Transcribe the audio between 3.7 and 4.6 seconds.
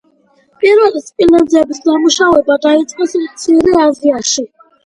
აზიაში.